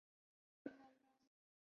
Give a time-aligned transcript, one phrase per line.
[0.03, 0.13] 拉沙
[0.63, 0.97] 佩勒纳夫。